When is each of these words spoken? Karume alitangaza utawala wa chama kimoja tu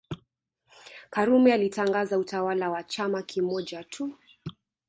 Karume 1.09 1.53
alitangaza 1.53 2.17
utawala 2.17 2.69
wa 2.69 2.83
chama 2.83 3.21
kimoja 3.21 3.83
tu 3.83 4.13